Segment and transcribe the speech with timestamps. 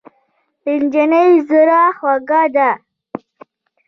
[0.65, 2.69] نجلۍ زړه خوږه ده.